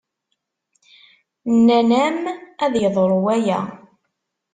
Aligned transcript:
Nnan-am 1.55 2.21
ad 2.63 2.73
yeḍru 2.81 3.19
waya. 3.25 3.59